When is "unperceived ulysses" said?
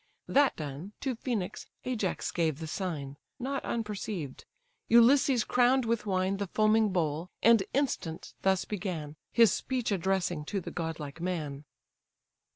3.63-5.43